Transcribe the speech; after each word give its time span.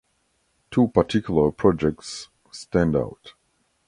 Two 0.71 0.87
particular 0.87 1.51
projects 1.51 2.29
stand 2.49 2.95
out. 2.95 3.33